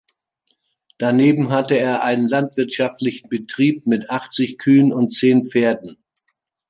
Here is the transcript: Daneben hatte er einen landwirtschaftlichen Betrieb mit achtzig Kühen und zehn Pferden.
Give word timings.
Daneben 0.97 1.51
hatte 1.51 1.77
er 1.77 2.03
einen 2.03 2.27
landwirtschaftlichen 2.27 3.29
Betrieb 3.29 3.85
mit 3.85 4.09
achtzig 4.09 4.57
Kühen 4.57 4.91
und 4.91 5.13
zehn 5.13 5.45
Pferden. 5.45 5.97